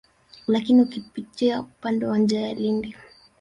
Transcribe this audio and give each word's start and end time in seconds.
Lakini 0.47 0.81
ukipitia 0.81 1.61
upande 1.61 2.05
wa 2.05 2.17
njia 2.17 2.41
ya 2.41 2.53
Lindi 2.53 2.95